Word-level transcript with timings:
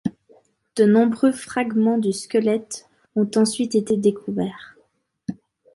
De 0.77 0.85
nombreux 0.85 1.31
fragments 1.31 1.99
du 1.99 2.11
squelette 2.11 2.89
ont 3.15 3.29
ensuite 3.35 3.75
été 3.75 3.97
découverts. 3.97 4.75